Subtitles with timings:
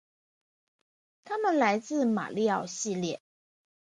[1.23, 3.21] 他们来自马里奥系列。